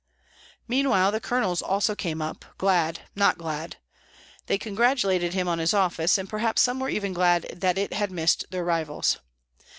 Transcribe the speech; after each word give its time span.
Meanwhile 0.67 1.11
the 1.11 1.19
colonels 1.19 1.61
also 1.61 1.93
came 1.93 2.23
up, 2.23 2.43
glad, 2.57 3.01
not 3.15 3.37
glad; 3.37 3.77
they 4.47 4.57
congratulated 4.57 5.35
him 5.35 5.47
on 5.47 5.59
his 5.59 5.75
office, 5.75 6.17
and 6.17 6.27
perhaps 6.27 6.63
some 6.63 6.79
were 6.79 6.89
even 6.89 7.13
glad 7.13 7.43
that 7.53 7.77
it 7.77 7.93
had 7.93 8.09
missed 8.11 8.45
their 8.49 8.63
rivals. 8.65 9.19